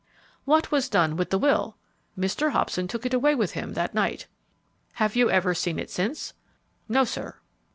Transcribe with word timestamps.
"What 0.45 0.71
was 0.71 0.89
done 0.89 1.15
with 1.15 1.29
the 1.29 1.37
will?" 1.37 1.77
"Mr. 2.17 2.53
Hobson 2.53 2.87
took 2.87 3.05
it 3.05 3.13
away 3.13 3.35
with 3.35 3.51
him 3.51 3.73
that 3.73 3.93
night." 3.93 4.25
"Have 4.93 5.15
you 5.15 5.29
ever 5.29 5.53
seen 5.53 5.77
it 5.77 5.91
since?" 5.91 6.33
"No, 6.89 7.03
sir." 7.03 7.35